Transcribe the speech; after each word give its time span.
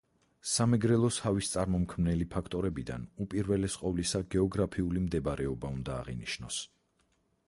სამეგრელოს 0.51 1.17
ჰავის 1.25 1.49
წარმომქმნელი 1.55 2.27
ფაქტორებიდან 2.35 3.05
უპირველეს 3.25 3.77
ყოვლისა 3.83 4.23
გეოგრაფიული 4.37 5.05
მდებარეობა 5.05 5.73
უნდა 5.77 5.99
აღინიშნოს. 6.01 6.59